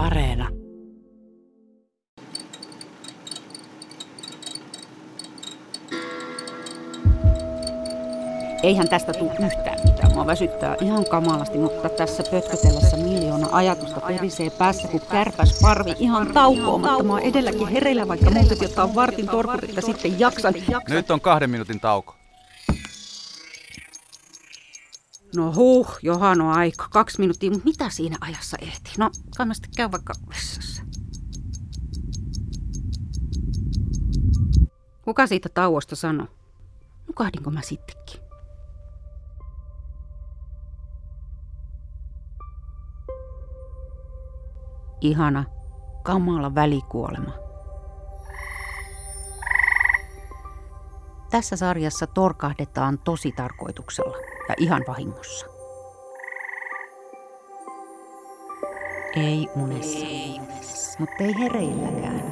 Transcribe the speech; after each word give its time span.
Areena. 0.00 0.48
Eihän 8.62 8.88
tästä 8.88 9.12
tule 9.12 9.30
yhtään 9.30 9.78
mitään. 9.84 10.14
Mua 10.14 10.26
väsyttää 10.26 10.76
ihan 10.80 11.04
kamalasti, 11.04 11.58
mutta 11.58 11.88
tässä 11.88 12.22
pötkötellessä 12.30 12.96
miljoona 12.96 13.48
ajatusta 13.52 14.00
perisee 14.00 14.50
päässä 14.50 14.88
kuin 14.88 15.02
kärpäs 15.10 15.60
parvi 15.62 15.94
ihan 15.98 16.32
taukoamatta. 16.32 17.02
Mä 17.02 17.12
oon 17.12 17.22
edelläkin 17.22 17.68
hereillä, 17.68 18.08
vaikka 18.08 18.30
piti 18.50 18.64
ottaa 18.64 18.94
vartin 18.94 19.28
torkut, 19.28 19.64
että 19.64 19.80
sitten 19.80 20.20
jaksan. 20.20 20.54
Nyt 20.88 21.10
on 21.10 21.20
kahden 21.20 21.50
minuutin 21.50 21.80
tauko. 21.80 22.19
No 25.36 25.52
huh, 25.52 25.98
johan 26.02 26.40
on 26.40 26.52
aika. 26.52 26.88
Kaksi 26.90 27.18
minuuttia, 27.18 27.50
mutta 27.50 27.64
mitä 27.64 27.90
siinä 27.90 28.16
ajassa 28.20 28.56
ehti? 28.60 28.90
No, 28.98 29.10
sitten 29.52 29.70
käy 29.76 29.90
vaikka 29.92 30.12
vessassa. 30.28 30.82
Kuka 35.02 35.26
siitä 35.26 35.48
tauosta 35.48 35.96
sanoi? 35.96 36.26
Nukahdinko 37.06 37.50
mä 37.50 37.60
sittenkin? 37.62 38.20
Ihana, 45.00 45.44
kamala 46.02 46.54
välikuolema. 46.54 47.32
Tässä 51.30 51.56
sarjassa 51.56 52.06
torkahdetaan 52.06 52.98
tosi 52.98 53.32
tarkoituksella 53.32 54.16
ja 54.50 54.54
ihan 54.58 54.84
vahingossa. 54.88 55.46
Ei 59.16 59.48
unessa, 59.56 60.06
ei 60.06 60.40
unessa. 60.40 60.98
mutta 60.98 61.24
ei 61.24 61.34
hereilläkään. 61.38 62.22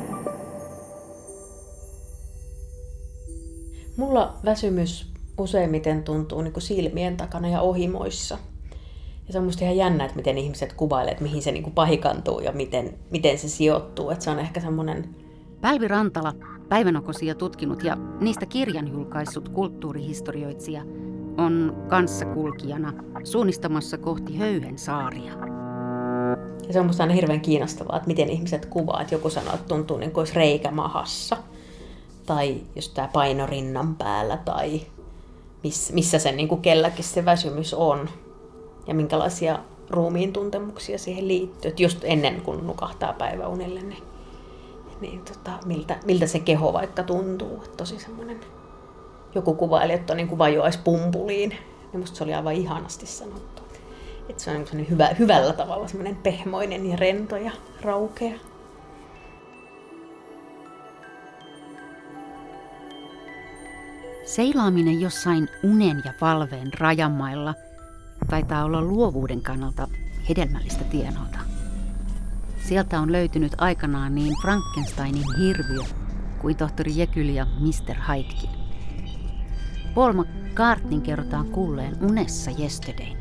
Mulla 3.97 4.35
väsymys 4.45 5.13
useimmiten 5.39 6.03
tuntuu 6.03 6.43
niin 6.43 6.53
kuin 6.53 6.63
silmien 6.63 7.17
takana 7.17 7.49
ja 7.49 7.61
ohimoissa. 7.61 8.39
Ja 9.27 9.33
se 9.33 9.39
on 9.39 9.45
musta 9.45 9.65
ihan 9.65 9.77
jännä, 9.77 10.05
että 10.05 10.17
miten 10.17 10.39
ihmiset 10.39 10.73
kuvailevat, 10.73 11.13
että 11.13 11.25
mihin 11.25 11.43
se 11.43 11.53
niin 11.53 11.63
kuin 11.63 11.75
pahikantuu 11.75 12.41
ja 12.41 12.53
miten, 12.53 12.99
miten 13.11 13.39
se 13.39 13.49
sijoittuu. 13.49 14.11
Että 14.11 14.25
se 14.25 14.31
on 14.31 14.39
ehkä 14.39 14.61
semmoinen... 14.61 15.15
Päivi 15.61 15.89
Rantala, 15.89 16.35
päivänokosia 16.69 17.35
tutkinut 17.35 17.85
ja 17.85 17.97
niistä 18.21 18.47
kirjan 18.47 18.89
julkaissut 18.89 19.49
kulttuurihistorioitsija, 19.49 20.83
on 21.39 21.85
kanssakulkijana 21.89 22.93
suunnistamassa 23.25 23.99
kohti 23.99 24.37
Höyhen 24.37 24.79
saaria. 24.79 25.33
Ja 26.67 26.73
se 26.73 26.81
on 26.81 26.87
musta 26.87 27.03
aina 27.03 27.15
hirveän 27.15 27.41
kiinnostavaa, 27.41 27.97
että 27.97 28.07
miten 28.07 28.31
ihmiset 28.31 28.67
kuvaa, 28.67 29.01
että 29.01 29.15
joku 29.15 29.31
sanoo, 29.31 29.55
että 29.55 29.69
tuntuu 29.69 29.97
niin 29.97 30.11
kuin 30.11 30.21
olisi 30.21 30.35
reikä 30.35 30.71
mahassa. 30.71 31.37
Tai 32.27 32.61
jos 32.77 32.89
tämä 32.89 33.09
paino 33.13 33.47
rinnan 33.47 33.97
päällä 33.97 34.37
tai 34.37 34.81
miss, 35.63 35.93
missä 35.93 36.19
sen 36.19 36.37
niin 36.37 36.49
kuin 36.49 36.63
kelläkin 36.63 37.05
se 37.05 37.25
väsymys 37.25 37.75
on. 37.75 38.09
Ja 38.87 38.95
minkälaisia 38.95 39.59
ruumiin 39.91 40.33
tuntemuksia 40.33 40.99
siihen 40.99 41.29
liittyy. 41.29 41.69
Että 41.69 41.83
just 41.83 41.99
ennen 42.03 42.41
kuin 42.41 42.67
nukahtaa 42.67 43.13
päiväunille, 43.13 43.83
niin, 43.83 44.03
niin 45.01 45.21
tota, 45.21 45.51
miltä, 45.67 45.97
miltä 46.05 46.27
se 46.27 46.41
keho 46.41 46.73
vaikka 46.73 47.03
tuntuu. 47.03 47.63
Että 47.65 47.77
tosi 47.77 47.99
semmoinen 47.99 48.41
joku 49.39 49.55
kuvaili, 49.55 49.93
että 49.93 50.15
niin 50.15 50.29
kuin 50.29 50.39
vajoaisi 50.39 50.79
pumpuliin. 50.85 51.57
Ja 51.93 51.99
musta 51.99 52.17
se 52.17 52.25
oli 52.25 52.35
aivan 52.35 52.55
ihanasti 52.55 53.07
sanottu. 53.07 53.63
Että 54.29 54.43
se 54.43 54.51
on 54.51 54.65
niin 54.73 54.91
hyvä, 54.91 55.09
hyvällä 55.19 55.53
tavalla 55.53 55.89
semmoinen 55.89 56.17
pehmoinen 56.17 56.87
ja 56.87 56.97
rento 56.97 57.37
ja 57.37 57.51
raukea. 57.83 58.35
Seilaaminen 64.25 65.01
jossain 65.01 65.49
unen 65.63 66.03
ja 66.05 66.13
valveen 66.21 66.71
rajamailla 66.79 67.55
taitaa 68.31 68.65
olla 68.65 68.83
luovuuden 68.83 69.43
kannalta 69.43 69.89
hedelmällistä 70.29 70.85
tienota. 70.85 71.39
Sieltä 72.69 73.01
on 73.01 73.13
löytynyt 73.13 73.53
aikanaan 73.59 74.15
niin 74.15 74.35
Frankensteinin 74.43 75.37
hirviö 75.39 75.83
kuin 76.39 76.57
tohtori 76.57 76.93
Jekyll 76.97 77.29
ja 77.29 77.47
Mr. 77.61 77.97
Hydekin. 78.09 78.58
Paul 79.95 80.13
McCartneyn 80.13 81.03
kerrotaan 81.03 81.47
kuulleen 81.47 81.97
unessa 82.03 82.51
Yesterdayn. 82.59 83.19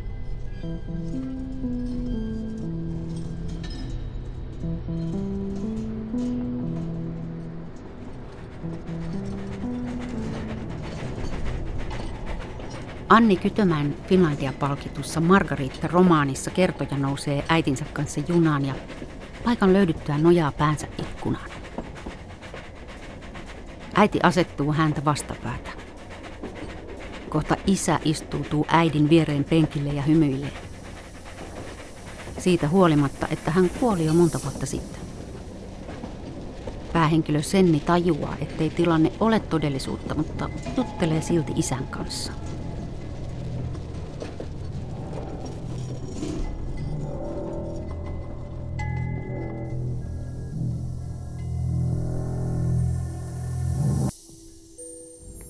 Anni 13.10 13.36
Kytömän 13.36 13.96
Finlandia-palkitussa 14.08 15.20
Margaritta-romaanissa 15.20 16.52
kertoja 16.52 16.98
nousee 16.98 17.44
äitinsä 17.50 17.86
kanssa 17.94 18.22
junaan 18.28 18.66
ja 18.66 18.74
paikan 19.44 19.74
löydyttyä 19.74 20.18
nojaa 20.18 20.52
päänsä 20.52 20.88
ikkunaan. 20.98 21.50
Äiti 23.96 24.20
asettuu 24.24 24.74
häntä 24.74 25.06
vastapäätä. 25.06 25.77
Kohta 27.30 27.56
isä 27.68 28.00
istuutuu 28.06 28.66
äidin 28.70 29.10
viereen 29.10 29.44
penkille 29.44 29.90
ja 29.90 30.02
hymyilee. 30.02 30.52
Siitä 32.38 32.68
huolimatta, 32.68 33.28
että 33.32 33.52
hän 33.52 33.70
kuoli 33.70 34.06
jo 34.06 34.14
monta 34.14 34.40
vuotta 34.44 34.66
sitten. 34.66 35.02
Päähenkilö 36.94 37.42
Senni 37.42 37.80
tajuaa, 37.80 38.38
ettei 38.42 38.70
tilanne 38.70 39.12
ole 39.20 39.40
todellisuutta, 39.40 40.16
mutta 40.16 40.50
juttelee 40.78 41.22
silti 41.22 41.54
isän 41.56 41.88
kanssa. 41.88 42.32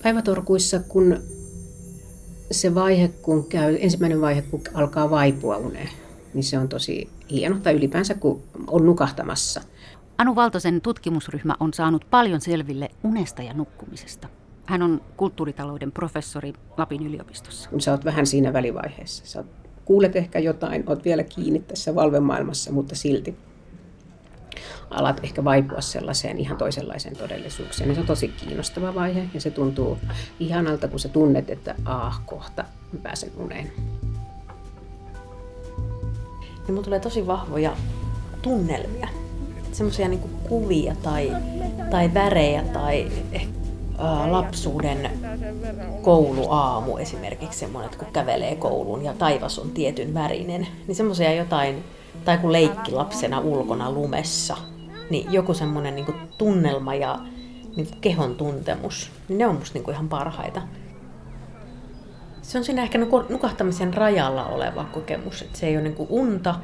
Päivätorkuissa, 0.02 0.80
kun 0.80 1.37
se 2.50 2.74
vaihe, 2.74 3.08
kun 3.08 3.48
käy, 3.48 3.76
ensimmäinen 3.80 4.20
vaihe, 4.20 4.42
kun 4.42 4.60
alkaa 4.74 5.10
vaipua 5.10 5.56
uneen, 5.56 5.88
niin 6.34 6.44
se 6.44 6.58
on 6.58 6.68
tosi 6.68 7.08
hieno, 7.30 7.56
tai 7.62 7.74
ylipäänsä 7.74 8.14
kun 8.14 8.42
on 8.66 8.86
nukahtamassa. 8.86 9.60
Anu 10.18 10.34
Valtosen 10.34 10.80
tutkimusryhmä 10.80 11.54
on 11.60 11.74
saanut 11.74 12.04
paljon 12.10 12.40
selville 12.40 12.90
unesta 13.04 13.42
ja 13.42 13.54
nukkumisesta. 13.54 14.28
Hän 14.66 14.82
on 14.82 15.00
kulttuuritalouden 15.16 15.92
professori 15.92 16.52
Lapin 16.76 17.06
yliopistossa. 17.06 17.70
Kun 17.70 17.80
sä 17.80 17.92
oot 17.92 18.04
vähän 18.04 18.26
siinä 18.26 18.52
välivaiheessa. 18.52 19.26
Sä 19.26 19.44
kuulet 19.84 20.16
ehkä 20.16 20.38
jotain, 20.38 20.84
oot 20.86 21.04
vielä 21.04 21.22
kiinni 21.22 21.58
tässä 21.58 21.94
valvemaailmassa, 21.94 22.72
mutta 22.72 22.94
silti 22.94 23.36
alat 24.90 25.20
ehkä 25.24 25.44
vaipua 25.44 25.80
sellaiseen 25.80 26.38
ihan 26.38 26.58
toisenlaiseen 26.58 27.16
todellisuuteen. 27.16 27.88
Ja 27.88 27.94
se 27.94 28.00
on 28.00 28.06
tosi 28.06 28.28
kiinnostava 28.28 28.94
vaihe 28.94 29.24
ja 29.34 29.40
se 29.40 29.50
tuntuu 29.50 29.98
ihanalta, 30.40 30.88
kun 30.88 31.00
sä 31.00 31.08
tunnet, 31.08 31.50
että 31.50 31.74
ah, 31.84 32.20
kohta 32.26 32.64
mä 32.92 32.98
pääsen 33.02 33.30
uneen. 33.36 33.72
Niin 36.66 36.74
mun 36.74 36.84
tulee 36.84 37.00
tosi 37.00 37.26
vahvoja 37.26 37.76
tunnelmia. 38.42 39.08
Semmoisia 39.72 40.08
niin 40.08 40.30
kuvia 40.48 40.96
tai, 41.02 41.32
tai 41.90 42.14
värejä 42.14 42.62
tai 42.62 43.10
lapsuuden 44.30 45.10
kouluaamu 46.02 46.96
esimerkiksi 46.96 47.58
semmoinen, 47.58 47.92
että 47.92 48.04
kun 48.04 48.12
kävelee 48.12 48.56
kouluun 48.56 49.04
ja 49.04 49.14
taivas 49.14 49.58
on 49.58 49.70
tietyn 49.70 50.14
värinen, 50.14 50.66
niin 50.86 50.96
semmoisia 50.96 51.34
jotain, 51.34 51.84
tai 52.24 52.38
kun 52.38 52.52
leikki 52.52 52.92
lapsena 52.92 53.40
ulkona 53.40 53.92
lumessa, 53.92 54.56
niin 55.10 55.32
joku 55.32 55.54
semmoinen 55.54 55.94
niin 55.94 56.14
tunnelma 56.38 56.94
ja 56.94 57.18
niin 57.76 57.88
kehon 58.00 58.34
tuntemus, 58.34 59.10
niin 59.28 59.38
ne 59.38 59.46
on 59.46 59.54
musta 59.54 59.78
niin 59.78 59.90
ihan 59.90 60.08
parhaita. 60.08 60.62
Se 62.42 62.58
on 62.58 62.64
siinä 62.64 62.82
ehkä 62.82 62.98
nukahtamisen 63.28 63.94
rajalla 63.94 64.44
oleva 64.44 64.84
kokemus, 64.84 65.42
että 65.42 65.58
se 65.58 65.66
ei 65.66 65.76
ole 65.76 65.82
niin 65.82 66.06
unta, 66.08 66.54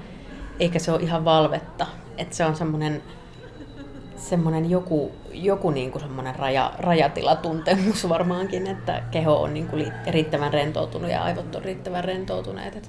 eikä 0.61 0.79
se 0.79 0.93
ole 0.93 1.03
ihan 1.03 1.25
valvetta. 1.25 1.87
Että 2.19 2.37
se 2.37 2.45
on 2.45 2.57
semmoinen, 2.57 3.03
semmoinen 4.17 4.71
joku, 4.71 5.13
joku 5.33 5.71
niin 5.71 5.91
kuin 5.91 6.03
semmoinen 6.03 6.37
raja, 6.37 6.73
rajatilatuntemus 6.79 8.09
varmaankin, 8.09 8.67
että 8.67 9.03
keho 9.11 9.43
on 9.43 9.55
niin 9.55 9.69
kuin 9.69 9.93
riittävän 10.07 10.53
rentoutunut 10.53 11.11
ja 11.11 11.23
aivot 11.23 11.55
on 11.55 11.65
riittävän 11.65 12.05
rentoutuneet. 12.05 12.77
Että 12.77 12.89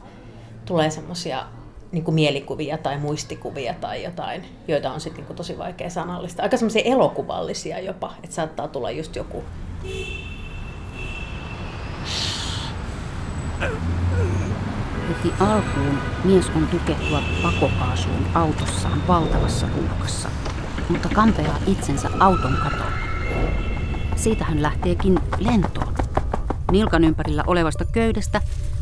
tulee 0.65 0.89
semmoisia 0.89 1.45
niin 1.95 2.03
kuin 2.03 2.15
mielikuvia 2.15 2.77
tai 2.77 2.97
muistikuvia 2.97 3.73
tai 3.73 4.03
jotain, 4.03 4.45
joita 4.67 4.91
on 4.91 5.01
sitten 5.01 5.25
niin 5.25 5.35
tosi 5.35 5.57
vaikea 5.57 5.89
sanallista. 5.89 6.43
Aika 6.43 6.57
semmoisia 6.57 6.81
elokuvallisia 6.85 7.79
jopa, 7.79 8.13
että 8.23 8.35
saattaa 8.35 8.67
tulla 8.67 8.91
just 8.91 9.15
joku 9.15 9.43
heti 15.09 15.33
alkuun 15.39 15.97
mies 16.23 16.51
on 16.55 16.67
tukehtua 16.67 17.21
pakokaasuun 17.43 18.25
autossaan 18.33 19.07
valtavassa 19.07 19.67
ruuhkassa, 19.75 20.29
mutta 20.89 21.09
kampeaa 21.09 21.57
itsensä 21.67 22.09
auton 22.19 22.57
katolle. 22.63 22.91
Siitä 24.15 24.45
hän 24.45 24.61
lähteekin 24.61 25.19
lentoon. 25.39 25.93
Nilkan 26.71 27.03
ympärillä 27.03 27.43
olevasta 27.47 27.85
köydestä 27.85 28.41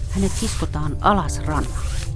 hänet 0.10 0.32
kiskotaan 0.40 0.98
alas 1.02 1.40
rannalle. 1.46 2.13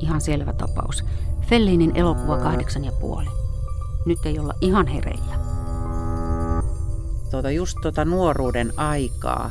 Ihan 0.00 0.20
selvä 0.20 0.52
tapaus. 0.52 1.04
Fellinin 1.46 1.96
elokuva 1.96 2.38
kahdeksan 2.38 2.84
ja 2.84 2.92
puoli. 2.92 3.28
Nyt 4.06 4.18
ei 4.26 4.38
olla 4.38 4.54
ihan 4.60 4.86
hereillä. 4.86 5.34
Tuota, 7.30 7.50
just 7.50 7.76
tuota 7.82 8.04
nuoruuden 8.04 8.72
aikaa, 8.76 9.50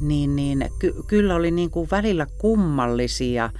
niin, 0.00 0.36
niin 0.36 0.68
ky- 0.78 0.94
kyllä 1.06 1.34
oli 1.34 1.50
niin 1.50 1.70
kuin 1.70 1.88
välillä 1.90 2.26
kummallisia, 2.38 3.50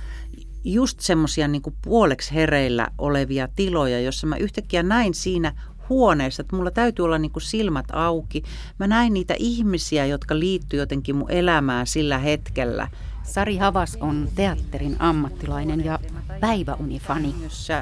just 0.64 1.00
semmoisia 1.00 1.48
niin 1.48 1.62
puoleksi 1.82 2.34
hereillä 2.34 2.88
olevia 2.98 3.48
tiloja, 3.56 4.00
jossa 4.00 4.26
mä 4.26 4.36
yhtäkkiä 4.36 4.82
näin 4.82 5.14
siinä 5.14 5.52
huoneessa, 5.88 6.40
että 6.40 6.56
mulla 6.56 6.70
täytyy 6.70 7.04
olla 7.04 7.18
niin 7.18 7.32
kuin 7.32 7.42
silmät 7.42 7.86
auki. 7.92 8.42
Mä 8.78 8.86
näin 8.86 9.14
niitä 9.14 9.34
ihmisiä, 9.38 10.06
jotka 10.06 10.38
liittyy 10.38 10.80
jotenkin 10.80 11.16
mun 11.16 11.30
elämään 11.30 11.86
sillä 11.86 12.18
hetkellä. 12.18 12.88
Sari 13.22 13.56
Havas 13.56 13.98
on 14.00 14.28
teatterin 14.34 14.96
ammattilainen 14.98 15.84
ja 15.84 15.98
päiväunifani. 16.40 17.34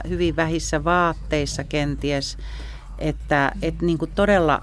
Hyvin 0.09 0.37
vähissä 0.37 0.85
vaatteissa 0.85 1.65
kenties, 1.65 2.39
että, 2.99 3.53
että 3.63 3.87
niin 3.87 3.99
kuin 3.99 4.11
todella 4.15 4.63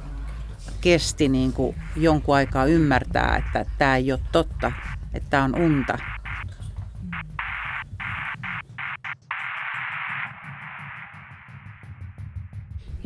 kesti 0.81 1.30
niin 1.30 1.54
kuin 1.54 1.75
jonkun 1.95 2.36
aikaa 2.36 2.66
ymmärtää, 2.66 3.36
että 3.38 3.66
tämä 3.78 3.95
ei 3.95 4.12
ole 4.12 4.19
totta, 4.31 4.72
että 5.13 5.30
tämä 5.30 5.44
on 5.44 5.56
unta. 5.56 5.98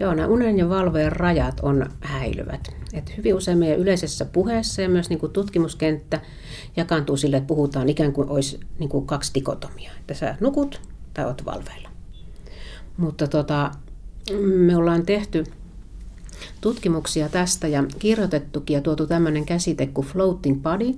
Joo, 0.01 0.13
nämä 0.13 0.27
unen 0.27 0.57
ja 0.57 0.69
valveen 0.69 1.11
rajat 1.11 1.59
on 1.61 1.89
häilyvät. 2.01 2.75
Et 2.93 3.17
hyvin 3.17 3.35
usein 3.35 3.57
meidän 3.57 3.79
yleisessä 3.79 4.25
puheessa 4.25 4.81
ja 4.81 4.89
myös 4.89 5.09
niin 5.09 5.19
kuin 5.19 5.31
tutkimuskenttä 5.31 6.21
jakaantuu 6.75 7.17
sille, 7.17 7.37
että 7.37 7.47
puhutaan 7.47 7.89
ikään 7.89 8.13
kuin 8.13 8.29
olisi 8.29 8.59
niin 8.79 8.89
kuin 8.89 9.05
kaksi 9.05 9.31
dikotomia. 9.33 9.91
Että 9.99 10.13
sä 10.13 10.35
nukut 10.39 10.81
tai 11.13 11.25
oot 11.25 11.45
valveilla. 11.45 11.89
Mutta 12.97 13.27
tota, 13.27 13.71
me 14.43 14.75
ollaan 14.75 15.05
tehty 15.05 15.43
tutkimuksia 16.61 17.29
tästä 17.29 17.67
ja 17.67 17.83
kirjoitettukin 17.99 18.73
ja 18.73 18.81
tuotu 18.81 19.07
tämmöinen 19.07 19.45
käsite 19.45 19.87
kuin 19.87 20.07
floating 20.07 20.61
body, 20.61 20.93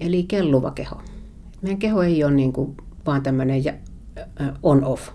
eli 0.00 0.22
kelluva 0.22 0.70
keho. 0.70 1.00
Meidän 1.62 1.78
keho 1.78 2.02
ei 2.02 2.24
ole 2.24 2.32
niin 2.32 2.52
kuin 2.52 2.76
vaan 3.06 3.22
tämmöinen 3.22 3.62
on-off 4.62 5.08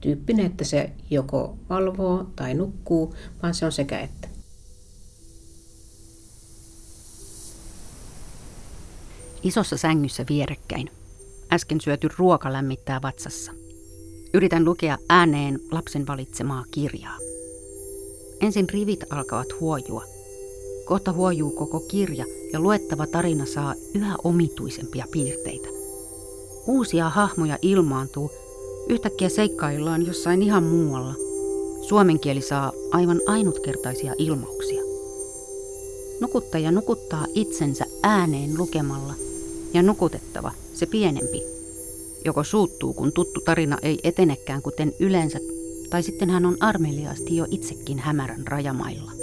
tyyppinen, 0.00 0.46
että 0.46 0.64
se 0.64 0.90
joko 1.10 1.56
valvoo 1.70 2.26
tai 2.36 2.54
nukkuu, 2.54 3.14
vaan 3.42 3.54
se 3.54 3.64
on 3.64 3.72
sekä 3.72 4.00
että. 4.00 4.28
Isossa 9.42 9.76
sängyssä 9.76 10.24
vierekkäin. 10.28 10.90
Äsken 11.52 11.80
syöty 11.80 12.08
ruoka 12.18 12.52
lämmittää 12.52 13.02
vatsassa. 13.02 13.52
Yritän 14.34 14.64
lukea 14.64 14.98
ääneen 15.08 15.60
lapsen 15.70 16.06
valitsemaa 16.06 16.64
kirjaa. 16.70 17.18
Ensin 18.40 18.68
rivit 18.68 19.04
alkavat 19.10 19.48
huojua. 19.60 20.04
Kohta 20.84 21.12
huojuu 21.12 21.50
koko 21.50 21.80
kirja 21.80 22.24
ja 22.52 22.60
luettava 22.60 23.06
tarina 23.06 23.46
saa 23.46 23.74
yhä 23.94 24.14
omituisempia 24.24 25.04
piirteitä. 25.12 25.68
Uusia 26.66 27.08
hahmoja 27.08 27.58
ilmaantuu, 27.62 28.30
yhtäkkiä 28.88 29.28
seikkaillaan 29.28 30.06
jossain 30.06 30.42
ihan 30.42 30.62
muualla. 30.62 31.14
Suomen 31.88 32.20
kieli 32.20 32.40
saa 32.40 32.72
aivan 32.90 33.20
ainutkertaisia 33.26 34.14
ilmauksia. 34.18 34.82
Nukuttaja 36.20 36.70
nukuttaa 36.70 37.26
itsensä 37.34 37.86
ääneen 38.02 38.58
lukemalla 38.58 39.14
ja 39.74 39.82
nukutettava, 39.82 40.52
se 40.74 40.86
pienempi, 40.86 41.42
joko 42.24 42.44
suuttuu, 42.44 42.94
kun 42.94 43.12
tuttu 43.12 43.40
tarina 43.40 43.78
ei 43.82 43.98
etenekään 44.04 44.62
kuten 44.62 44.92
yleensä 45.00 45.38
tai 45.90 46.02
sitten 46.02 46.30
hän 46.30 46.46
on 46.46 46.56
armeliaasti 46.60 47.36
jo 47.36 47.46
itsekin 47.50 47.98
hämärän 47.98 48.46
rajamailla. 48.46 49.17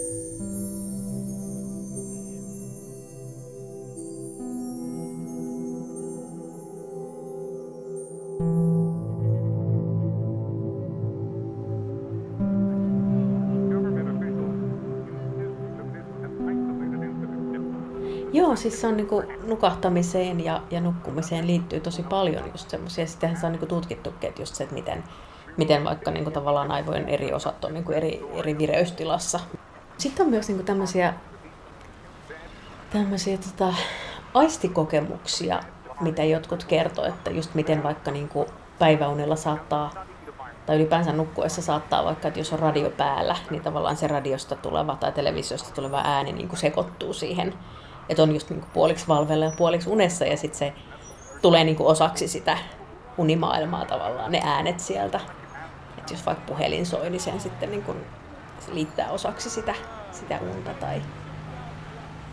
Joo, 18.36 18.56
siis 18.56 18.82
se 18.82 18.88
on 18.88 18.98
niin 18.98 19.08
kuin 19.08 19.28
nukahtamiseen 19.48 20.44
ja, 20.44 20.62
ja 20.72 20.82
nukkumiseen 20.82 21.48
liittyy 21.48 21.80
tosi 21.80 22.04
paljon 22.04 22.52
just 22.52 22.70
semmoisia. 22.70 23.08
Sittenhän 23.08 23.40
se 23.40 23.46
on 23.46 23.52
niin 23.52 23.68
tutkittukin, 23.68 24.30
että 24.30 24.42
just 24.42 24.56
se, 24.56 24.64
että 24.64 24.76
miten, 24.76 25.04
miten 25.58 25.84
vaikka 25.84 26.12
niin 26.12 26.24
kuin 26.24 26.34
tavallaan 26.34 26.72
aivojen 26.72 27.10
eri 27.10 27.34
osat 27.34 27.66
on 27.66 27.74
niin 27.74 27.84
kuin 27.84 27.98
eri, 27.98 28.26
eri 28.34 28.58
vireystilassa. 28.58 29.40
Sitten 29.98 30.26
on 30.26 30.30
myös 30.30 30.48
niin 30.48 30.56
kuin 30.56 30.66
tämmöisiä, 30.66 31.14
tämmöisiä 32.90 33.38
tota, 33.38 33.74
aistikokemuksia, 34.34 35.60
mitä 36.02 36.24
jotkut 36.24 36.64
kertoo, 36.64 37.06
että 37.06 37.32
just 37.32 37.56
miten 37.56 37.84
vaikka 37.84 38.12
niin 38.12 38.30
kuin 38.30 38.48
päiväunella 38.80 39.36
saattaa, 39.36 40.06
tai 40.66 40.76
ylipäänsä 40.76 41.12
nukkuessa 41.12 41.62
saattaa 41.62 42.06
vaikka, 42.06 42.28
että 42.28 42.40
jos 42.40 42.54
on 42.54 42.60
radio 42.60 42.90
päällä, 42.90 43.36
niin 43.50 43.62
tavallaan 43.62 43.98
se 43.98 44.08
radiosta 44.08 44.56
tuleva 44.56 44.96
tai 44.96 45.12
televisiosta 45.12 45.74
tuleva 45.74 46.02
ääni 46.04 46.34
niin 46.34 46.48
kuin 46.48 46.60
sekoittuu 46.60 47.14
siihen, 47.14 47.54
että 48.10 48.24
on 48.24 48.34
just 48.34 48.50
niin 48.50 48.60
kuin 48.60 48.72
puoliksi 48.74 49.08
valvella 49.08 49.46
ja 49.46 49.52
puoliksi 49.58 49.90
unessa, 49.90 50.26
ja 50.26 50.38
sitten 50.38 50.60
se 50.60 50.74
tulee 51.42 51.64
niin 51.64 51.76
kuin 51.76 51.88
osaksi 51.88 52.28
sitä 52.28 52.58
unimaailmaa 53.18 53.86
tavallaan, 53.86 54.32
ne 54.32 54.42
äänet 54.44 54.80
sieltä 54.80 55.20
että 56.06 56.14
jos 56.14 56.26
vaikka 56.26 56.44
puhelin 56.48 56.86
soi, 56.86 57.10
niin 57.10 57.22
sen 57.22 57.42
sitten 57.42 57.72
niin 57.72 57.84
kun, 57.84 57.96
se 58.66 58.74
liittää 58.74 59.12
osaksi 59.12 59.50
sitä, 59.50 59.76
sitä 60.12 60.40
unta 60.56 60.74
tai 60.74 61.02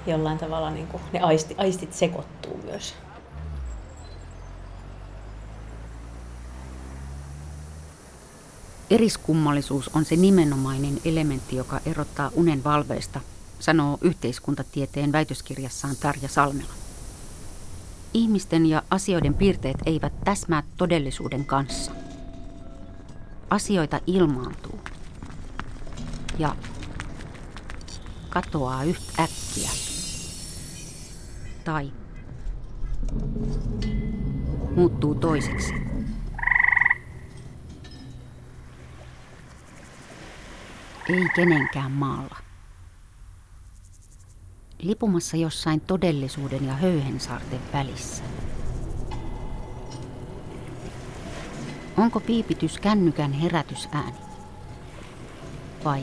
jollain 0.06 0.38
tavalla 0.38 0.70
niin 0.70 0.86
kun, 0.86 1.00
ne 1.12 1.20
aisti, 1.20 1.54
aistit 1.58 1.94
sekoittuu 1.94 2.60
myös. 2.64 2.94
Eriskummallisuus 8.90 9.90
on 9.94 10.04
se 10.04 10.16
nimenomainen 10.16 10.98
elementti, 11.04 11.56
joka 11.56 11.80
erottaa 11.86 12.30
unen 12.34 12.64
valveista, 12.64 13.20
sanoo 13.62 13.98
yhteiskuntatieteen 14.00 15.12
väitöskirjassaan 15.12 15.96
Tarja 15.96 16.28
Salmela. 16.28 16.72
Ihmisten 18.14 18.66
ja 18.66 18.82
asioiden 18.90 19.34
piirteet 19.34 19.76
eivät 19.86 20.12
täsmää 20.24 20.62
todellisuuden 20.76 21.44
kanssa– 21.44 21.92
asioita 23.52 24.00
ilmaantuu 24.06 24.80
ja 26.38 26.56
katoaa 28.30 28.84
yhtä 28.84 29.22
äkkiä. 29.22 29.70
Tai 31.64 31.92
muuttuu 34.76 35.14
toiseksi. 35.14 35.74
Ei 41.08 41.28
kenenkään 41.34 41.92
maalla. 41.92 42.41
Lipumassa 44.82 45.36
jossain 45.36 45.80
todellisuuden 45.80 46.64
ja 46.66 46.72
höyhensaarten 46.72 47.60
välissä. 47.72 48.24
Onko 51.96 52.20
piipitys 52.20 52.78
kännykän 52.78 53.32
herätysääni? 53.32 54.16
Vai 55.84 56.02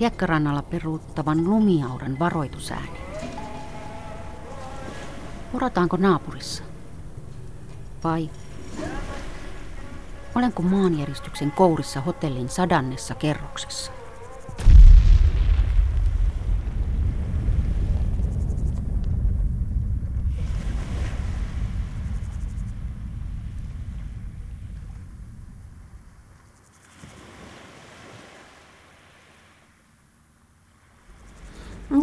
hiekkarannalla 0.00 0.62
peruuttavan 0.62 1.44
lumiauran 1.44 2.18
varoitusääni? 2.18 2.98
Urataanko 5.52 5.96
naapurissa? 5.96 6.64
Vai 8.04 8.30
olenko 10.34 10.62
maanjäristyksen 10.62 11.50
kourissa 11.50 12.00
hotellin 12.00 12.48
sadannessa 12.48 13.14
kerroksessa? 13.14 13.92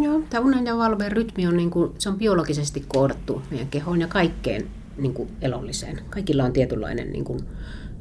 Joo, 0.02 0.21
tämä 0.32 0.46
unen 0.46 0.66
ja 0.66 0.78
valveen 0.78 1.12
rytmi 1.12 1.46
on, 1.46 1.56
niin 1.56 1.70
kuin, 1.70 1.92
se 1.98 2.08
on 2.08 2.18
biologisesti 2.18 2.84
koodattu 2.88 3.42
meidän 3.50 3.68
kehoon 3.68 4.00
ja 4.00 4.08
kaikkeen 4.08 4.70
niin 4.96 5.14
kuin 5.14 5.28
elolliseen. 5.40 6.00
Kaikilla 6.10 6.44
on 6.44 6.52
tietynlainen 6.52 7.12
niin 7.12 7.24
kuin, 7.24 7.40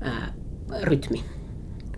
ää, 0.02 0.34
rytmi. 0.82 1.24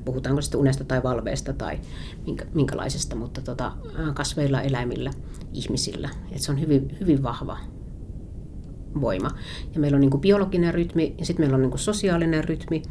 Puhutaanko 0.05 0.41
sitten 0.41 0.59
unesta 0.59 0.83
tai 0.83 1.03
valveesta 1.03 1.53
tai 1.53 1.79
minkä, 2.25 2.45
minkälaisesta, 2.53 3.15
mutta 3.15 3.41
tota, 3.41 3.71
kasveilla, 4.13 4.61
eläimillä, 4.61 5.11
ihmisillä. 5.53 6.09
Et 6.31 6.41
se 6.41 6.51
on 6.51 6.61
hyvin, 6.61 6.97
hyvin 6.99 7.23
vahva 7.23 7.57
voima. 9.01 9.29
Ja 9.73 9.79
meillä 9.79 9.95
on 9.95 10.01
niin 10.01 10.11
kuin 10.11 10.21
biologinen 10.21 10.73
rytmi 10.73 11.15
ja 11.17 11.25
sitten 11.25 11.43
meillä 11.43 11.55
on 11.55 11.61
niin 11.61 11.71
kuin 11.71 11.79
sosiaalinen 11.79 12.43
rytmi 12.43 12.83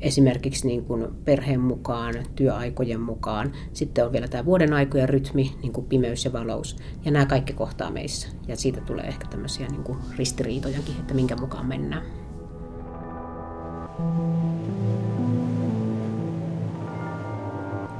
esimerkiksi 0.00 0.66
niin 0.66 0.84
kuin 0.84 1.08
perheen 1.24 1.60
mukaan, 1.60 2.14
työaikojen 2.34 3.00
mukaan. 3.00 3.52
Sitten 3.72 4.06
on 4.06 4.12
vielä 4.12 4.28
tämä 4.28 4.44
vuoden 4.44 4.72
aikojen 4.72 5.08
rytmi, 5.08 5.56
niin 5.62 5.72
kuin 5.72 5.86
pimeys 5.86 6.24
ja 6.24 6.32
valous. 6.32 6.76
Ja 7.04 7.10
nämä 7.10 7.26
kaikki 7.26 7.52
kohtaa 7.52 7.90
meissä. 7.90 8.28
Ja 8.48 8.56
siitä 8.56 8.80
tulee 8.80 9.06
ehkä 9.06 9.26
tämmöisiä 9.28 9.68
niin 9.68 9.84
kuin 9.84 9.98
ristiriitojakin, 10.16 10.94
että 11.00 11.14
minkä 11.14 11.36
mukaan 11.36 11.66
mennään. 11.66 12.02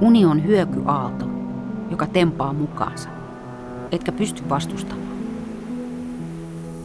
Uni 0.01 0.25
on 0.25 0.45
hyökyaalto, 0.45 1.25
joka 1.91 2.07
tempaa 2.07 2.53
mukaansa, 2.53 3.09
etkä 3.91 4.11
pysty 4.11 4.49
vastustamaan. 4.49 5.17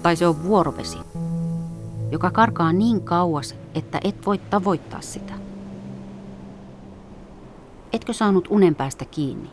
Tai 0.02 0.16
se 0.16 0.26
on 0.26 0.42
vuorovesi, 0.42 0.98
joka 2.12 2.30
karkaa 2.30 2.72
niin 2.72 3.02
kauas, 3.02 3.54
että 3.74 4.00
et 4.04 4.26
voi 4.26 4.38
tavoittaa 4.38 5.00
sitä. 5.00 5.32
Etkö 7.92 8.12
saanut 8.12 8.48
unen 8.50 8.74
päästä 8.74 9.04
kiinni? 9.04 9.50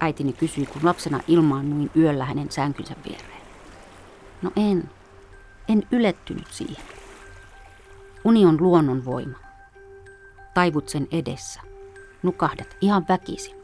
Äitini 0.00 0.32
kysyi, 0.32 0.66
kun 0.66 0.84
lapsena 0.84 1.20
ilmaannuin 1.28 1.90
yöllä 1.96 2.24
hänen 2.24 2.50
sänkynsä 2.50 2.94
viereen. 3.08 3.42
No 4.42 4.50
en. 4.56 4.90
En 5.68 5.82
ylettynyt 5.92 6.46
siihen. 6.50 6.84
Uni 8.24 8.46
on 8.46 8.56
luonnon 8.60 9.04
voima. 9.04 9.38
Taivut 10.54 10.88
sen 10.88 11.08
edessä. 11.10 11.60
Nukahdat 12.22 12.76
ihan 12.80 13.04
väkisin. 13.08 13.56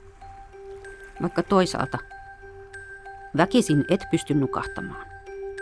Vaikka 1.23 1.43
toisaalta 1.43 1.99
väkisin 3.37 3.85
et 3.89 4.01
pysty 4.11 4.35
nukahtamaan. 4.35 5.07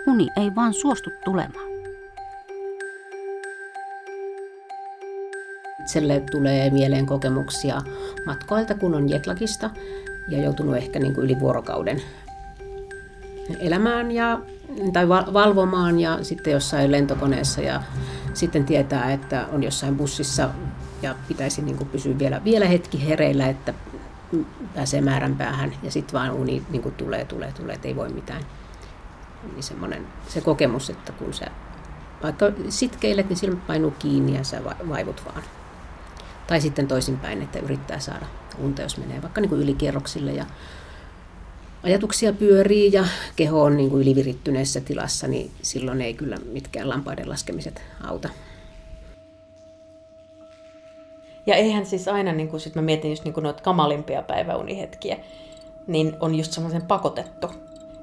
Uni 0.07 0.29
ei 0.37 0.55
vaan 0.55 0.75
suostu 0.75 1.11
tulemaan. 1.25 1.70
Itselle 5.91 6.23
tulee 6.31 6.71
mieleen 6.71 7.07
kokemuksia 7.07 7.83
matkoilta, 8.27 8.75
kun 8.75 8.95
on 8.95 9.11
Jetlagista 9.11 9.71
ja 10.29 10.43
joutunut 10.43 10.77
ehkä 10.77 10.99
niin 10.99 11.15
kuin 11.15 11.25
yli 11.25 11.41
vuorokauden 11.41 12.03
elämään 13.59 14.11
ja, 14.11 14.41
tai 14.93 15.09
valvomaan 15.09 16.01
ja 16.01 16.25
sitten 16.25 16.53
jossain 16.53 16.93
lentokoneessa 16.93 17.61
ja 17.61 17.83
sitten 18.35 18.65
tietää, 18.65 19.13
että 19.13 19.47
on 19.53 19.63
jossain 19.63 19.97
bussissa 19.97 20.51
ja 21.03 21.15
pitäisi 21.29 21.63
niin 21.63 21.77
kuin 21.77 21.89
pysyä 21.89 22.19
vielä, 22.19 22.45
vielä 22.45 22.67
hetki 22.67 23.09
hereillä, 23.09 23.49
että 23.49 23.75
pääsee 24.75 25.01
määränpäähän 25.01 25.73
ja 25.83 25.91
sitten 25.91 26.21
vaan 26.21 26.33
uni 26.33 26.63
niin 26.71 26.83
kuin 26.83 26.95
tulee, 26.95 27.25
tulee, 27.25 27.53
tulee, 27.53 27.75
että 27.75 27.89
ei 27.89 27.97
voi 27.97 28.09
mitään. 28.09 28.43
Niin 29.53 29.63
semmoinen 29.63 30.07
se 30.29 30.41
kokemus, 30.41 30.91
että 30.91 31.13
kun 31.13 31.35
sä 31.35 31.47
vaikka 32.23 32.47
sitkeilet, 32.69 33.29
niin 33.29 33.37
silmät 33.37 33.67
painuu 33.67 33.91
kiinni 33.91 34.37
ja 34.37 34.45
sä 34.45 34.61
vaivut 34.89 35.23
vaan. 35.25 35.43
Tai 36.51 36.61
sitten 36.61 36.89
toisinpäin, 36.89 37.43
että 37.43 37.59
yrittää 37.59 37.99
saada 37.99 38.27
unta, 38.59 38.83
jos 38.83 38.97
menee 38.97 39.23
vaikka 39.23 39.41
niin 39.41 39.49
kuin 39.49 39.61
ylikierroksille 39.61 40.33
ja 40.33 40.47
ajatuksia 41.83 42.33
pyörii 42.33 42.93
ja 42.93 43.05
keho 43.37 43.63
on 43.63 43.77
niin 43.77 43.91
kuin 43.91 44.03
ylivirittyneessä 44.03 44.81
tilassa, 44.81 45.29
niin 45.29 45.51
silloin 45.63 46.01
ei 46.01 46.15
kyllä 46.15 46.37
mitkään 46.53 46.89
lampaiden 46.89 47.29
laskemiset 47.29 47.83
auta. 48.05 48.29
Ja 51.47 51.55
eihän 51.55 51.87
siis 51.87 52.09
aina, 52.09 52.33
niin 52.33 52.49
kuin 52.49 52.61
sit 52.61 52.75
mä 52.75 52.83
mietin 52.83 53.11
just 53.11 53.25
niin 53.25 53.35
kuin 53.35 53.45
noita 53.45 53.63
kamalimpia 53.63 54.23
päiväunihetkiä, 54.23 55.17
niin 55.87 56.17
on 56.21 56.35
just 56.35 56.53
semmoisen 56.53 56.83
pakotettu. 56.83 57.51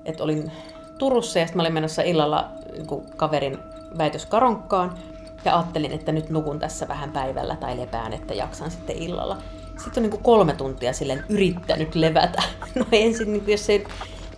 Että 0.06 0.24
olin 0.24 0.52
Turussa 0.98 1.40
ja 1.40 1.46
sitten 1.46 1.58
mä 1.58 1.64
olin 1.64 1.74
menossa 1.74 2.02
illalla 2.02 2.52
niin 2.74 3.16
kaverin 3.16 3.58
väitöskaronkkaan 3.98 4.98
ja 5.46 5.56
ajattelin, 5.56 5.92
että 5.92 6.12
nyt 6.12 6.30
nukun 6.30 6.60
tässä 6.60 6.88
vähän 6.88 7.12
päivällä 7.12 7.56
tai 7.56 7.78
lepään, 7.78 8.14
että 8.14 8.34
jaksan 8.34 8.72
sitten 8.72 8.98
illalla. 8.98 9.38
Sitten 9.84 10.04
on 10.04 10.10
niin 10.10 10.24
kolme 10.24 10.54
tuntia 10.54 10.94
silleen 10.94 11.24
yrittänyt 11.30 11.96
levätä. 11.96 12.44
No 12.76 12.86
ensin, 12.92 13.34
niin 13.34 13.44
jos, 13.48 13.70
ei, 13.70 13.88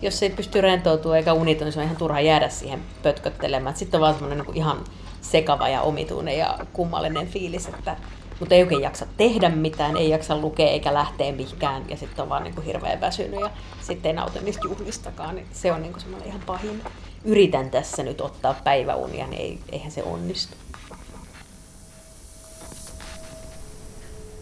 jos 0.02 0.24
ei 0.24 0.30
pysty 0.30 0.62
rentoutumaan 0.62 1.18
eikä 1.18 1.34
unita, 1.34 1.64
niin 1.64 1.74
se 1.74 1.80
on 1.80 1.86
ihan 1.86 1.98
turha 1.98 2.20
jäädä 2.20 2.50
siihen 2.50 2.80
pötköttelemään. 3.04 3.76
Sitten 3.76 3.98
on 3.98 4.02
vaan 4.02 4.14
semmoinen 4.14 4.46
niin 4.46 4.58
ihan 4.58 4.84
sekava 5.22 5.70
ja 5.70 5.82
omituinen 5.82 6.38
ja 6.38 6.60
kummallinen 6.74 7.28
fiilis, 7.28 7.68
että 7.68 7.96
mutta 8.40 8.56
ei 8.56 8.62
oikein 8.62 8.82
jaksa 8.82 9.08
tehdä 9.18 9.50
mitään, 9.50 9.98
ei 9.98 10.10
jaksa 10.10 10.38
lukea 10.38 10.68
eikä 10.68 10.94
lähteä 10.94 11.32
mihinkään 11.32 11.90
ja 11.90 11.98
sitten 11.98 12.24
on 12.24 12.30
vaan 12.30 12.44
niin 12.44 12.56
kuin 12.56 12.66
hirveän 12.66 13.02
väsynyt 13.02 13.40
ja 13.40 13.50
sitten 13.82 14.10
ei 14.10 14.14
nauti 14.14 14.40
niistä 14.40 14.68
juhlistakaan, 14.68 15.36
niin 15.36 15.48
se 15.52 15.72
on 15.72 15.82
niin 15.82 15.92
kuin 15.92 16.02
semmoinen 16.02 16.28
ihan 16.30 16.42
pahin. 16.46 16.84
Yritän 17.26 17.70
tässä 17.70 18.04
nyt 18.04 18.22
ottaa 18.22 18.56
päiväunia, 18.64 19.28
niin 19.28 19.42
ei, 19.42 19.60
eihän 19.72 19.92
se 19.92 20.04
onnistu. 20.04 20.56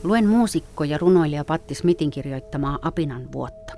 Luen 0.04 0.28
muusikko 0.28 0.84
ja 0.84 0.98
runoilija 0.98 1.46
Patti 1.46 1.76
Smithin 1.76 2.10
kirjoittamaa 2.10 2.80
Apinan 2.82 3.32
vuotta. 3.32 3.74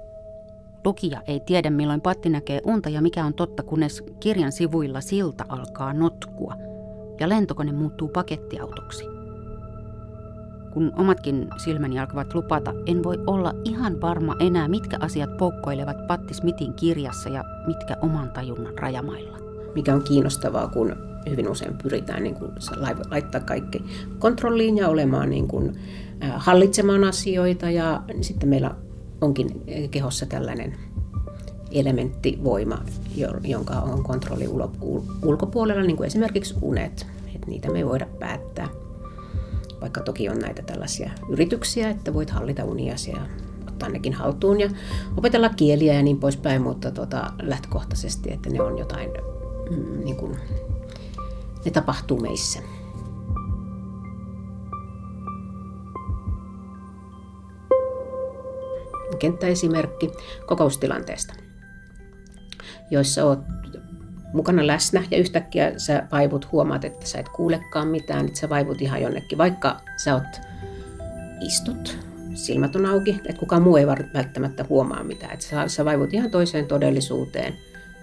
Lukija 0.86 1.22
ei 1.28 1.40
tiedä 1.40 1.70
milloin 1.70 2.02
Patti 2.02 2.30
näkee 2.30 2.62
unta 2.64 2.90
ja 2.90 3.02
mikä 3.02 3.26
on 3.26 3.34
totta, 3.34 3.64
kunnes 3.64 4.04
kirjan 4.20 4.52
sivuilla 4.52 5.02
silta 5.02 5.46
alkaa 5.50 5.94
notkua 5.94 6.56
ja 7.20 7.30
lentokone 7.30 7.72
muuttuu 7.72 8.08
pakettiautoksi. 8.08 9.04
Kun 10.74 10.92
omatkin 10.98 11.48
silmäni 11.58 12.00
alkavat 12.00 12.34
lupata, 12.34 12.74
en 12.86 13.04
voi 13.04 13.18
olla 13.28 13.54
ihan 13.64 14.02
varma 14.02 14.36
enää, 14.40 14.68
mitkä 14.68 14.98
asiat 15.00 15.38
poukkoilevat 15.38 16.08
Patti 16.08 16.34
Smithin 16.34 16.74
kirjassa 16.74 17.30
ja 17.30 17.44
mitkä 17.68 17.98
oman 18.02 18.32
tajunnan 18.32 18.80
rajamailla. 18.80 19.38
Mikä 19.76 19.96
on 19.96 20.04
kiinnostavaa, 20.04 20.68
kun 20.68 21.09
hyvin 21.30 21.50
usein 21.50 21.78
pyritään 21.84 22.24
niin 22.24 22.36
kuin 22.36 22.52
laittaa 23.10 23.42
kaikki 23.42 23.84
kontrolliin 24.20 24.78
ja 24.78 24.88
olemaan 24.88 25.30
niin 25.30 25.48
kuin 25.48 25.76
hallitsemaan 26.36 27.04
asioita 27.04 27.70
ja 27.70 28.04
sitten 28.22 28.50
meillä 28.50 28.76
onkin 29.22 29.64
kehossa 29.92 30.26
tällainen 30.26 30.76
elementtivoima, 31.72 32.82
jonka 33.44 33.74
on 33.74 34.04
kontrolli 34.04 34.48
ulkopuolella, 35.24 35.82
niin 35.82 35.98
kuin 35.98 36.08
esimerkiksi 36.08 36.56
unet. 36.62 37.08
Että 37.36 37.48
niitä 37.48 37.72
me 37.72 37.78
ei 37.78 37.86
voida 37.86 38.08
päättää. 38.20 38.68
Vaikka 39.82 40.02
toki 40.02 40.30
on 40.30 40.40
näitä 40.40 40.62
tällaisia 40.62 41.12
yrityksiä, 41.30 41.90
että 41.90 42.14
voit 42.14 42.30
hallita 42.30 42.64
uniasi 42.64 43.12
ja 43.12 43.18
ottaa 43.68 43.90
nekin 43.90 44.14
haltuun 44.14 44.60
ja 44.60 44.70
opetella 45.18 45.50
kieliä 45.50 45.94
ja 45.94 46.02
niin 46.02 46.20
poispäin, 46.20 46.62
mutta 46.62 46.92
tota, 46.92 47.34
lähtökohtaisesti, 47.42 48.34
että 48.34 48.50
ne 48.50 48.62
on 48.62 48.78
jotain, 48.78 49.10
mm, 49.72 50.04
niin 50.04 50.16
kuin, 50.16 50.38
ne 51.66 51.72
tapahtuu 51.72 52.20
meissä. 52.20 52.60
kenttäesimerkki 59.20 60.12
kokoustilanteesta, 60.46 61.34
joissa 62.92 63.26
olet 63.26 63.40
mukana 64.34 64.68
läsnä 64.68 65.04
ja 65.12 65.18
yhtäkkiä 65.18 65.74
sä 65.78 66.08
vaivut, 66.12 66.52
huomaat, 66.52 66.86
että 66.86 67.08
sä 67.08 67.20
et 67.20 67.30
kuulekaan 67.30 67.88
mitään, 67.88 68.26
että 68.28 68.40
sä 68.40 68.50
vaivut 68.50 68.82
ihan 68.82 69.02
jonnekin, 69.02 69.38
vaikka 69.38 69.82
sä 70.04 70.14
oot 70.14 70.42
istut, 71.42 71.98
silmät 72.34 72.76
on 72.76 72.86
auki, 72.86 73.12
että 73.26 73.40
kukaan 73.40 73.62
muu 73.62 73.78
ei 73.78 73.88
välttämättä 73.88 74.66
huomaa 74.70 75.04
mitään, 75.04 75.34
että 75.34 75.46
sä, 75.46 75.68
sä 75.68 75.86
vaivut 75.86 76.14
ihan 76.14 76.32
toiseen 76.32 76.66
todellisuuteen 76.66 77.54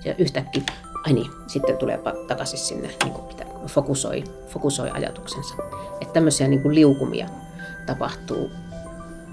ja 0.04 0.14
yhtäkkiä, 0.18 0.62
ai 1.06 1.12
niin, 1.12 1.30
sitten 1.46 1.76
tulee 1.76 2.00
takaisin 2.26 2.58
sinne, 2.58 2.88
niin 3.04 3.12
kuin 3.12 3.28
pitää, 3.28 3.46
fokusoi, 3.66 4.24
fokusoi 4.48 4.90
ajatuksensa. 4.90 5.54
Että 6.00 6.12
tämmöisiä 6.12 6.48
niin 6.48 6.62
kuin 6.62 6.74
liukumia 6.74 7.28
tapahtuu 7.86 8.50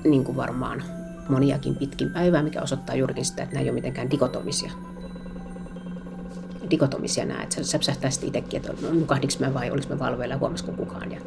niin 0.04 0.24
kuin 0.24 0.38
varmaan 0.38 0.84
moniakin 1.30 1.76
pitkin 1.76 2.10
päivää, 2.10 2.44
mikä 2.44 2.62
osoittaa 2.62 2.96
juurikin 2.96 3.26
sitä, 3.26 3.44
että 3.44 3.54
nämä 3.56 3.64
ei 3.64 3.70
ole 3.70 3.76
mitenkään 3.76 4.12
dikotomisia. 4.12 4.72
Dikotomisia 6.70 7.26
nämä, 7.26 7.44
että 7.44 7.64
säpsähtää 7.64 8.12
sitten 8.12 8.28
itsekin, 8.28 8.58
että 8.58 8.74
nukahdinko 8.92 9.34
mä 9.40 9.54
vai 9.54 9.72
oliko 9.72 9.90
mä 9.90 10.00
valveilla, 10.00 10.38
huomasiko 10.38 10.72
kukaan. 10.72 11.12
Ja 11.12 11.22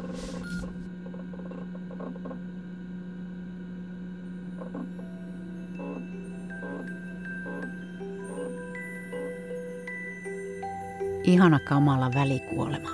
ihana 11.27 11.59
kamala 11.59 12.11
välikuolema. 12.13 12.89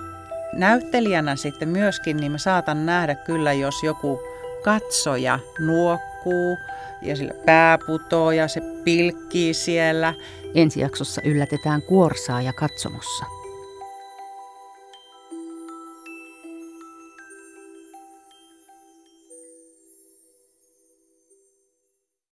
Näyttelijänä 0.54 1.36
sitten 1.36 1.70
myöskin, 1.70 2.18
niin 2.18 2.32
mä 2.32 2.38
saatan 2.38 2.86
nähdä 2.86 3.16
kyllä, 3.16 3.54
jos 3.54 3.84
joku 3.84 4.20
katsoja 4.64 5.40
nuokkuu 5.60 6.58
ja 7.02 7.16
sillä 7.16 7.34
pää 7.46 7.78
putoo 7.78 8.32
ja 8.32 8.48
se 8.48 8.62
pilkkii 8.84 9.54
siellä. 9.54 10.14
Ensi 10.56 10.80
jaksossa 10.80 11.22
yllätetään 11.26 11.82
kuorsaa 11.82 12.42
ja 12.42 12.54
katsomossa. 12.54 13.26